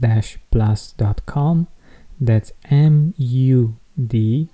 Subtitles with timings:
[0.00, 1.68] mood-plus.com.
[2.20, 4.48] That's M U D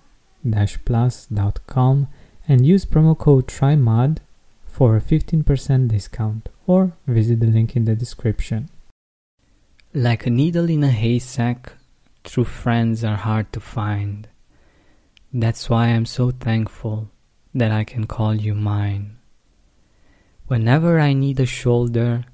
[0.85, 2.09] plus.com
[2.49, 4.19] and use promo code TRYMOD
[4.65, 8.69] for a 15% discount or visit the link in the description.
[9.93, 11.73] Like a needle in a haystack,
[12.23, 14.29] true friends are hard to find.
[15.33, 17.11] That's why I'm so thankful
[17.55, 19.17] that I can call you mine.
[20.47, 22.25] Whenever I need a shoulder,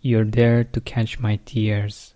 [0.00, 2.14] you're there to catch my tears.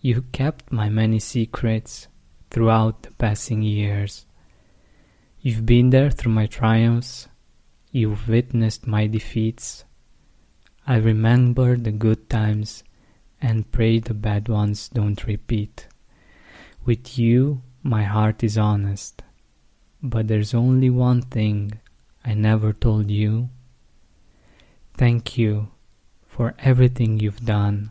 [0.00, 2.06] You kept my many secrets
[2.50, 4.26] throughout the passing years.
[5.40, 7.26] You've been there through my triumphs,
[7.90, 9.84] you've witnessed my defeats.
[10.86, 12.84] I remember the good times
[13.42, 15.88] and pray the bad ones don't repeat.
[16.84, 19.22] With you, my heart is honest,
[20.00, 21.72] but there's only one thing
[22.24, 23.48] I never told you.
[24.94, 25.68] Thank you
[26.26, 27.90] for everything you've done.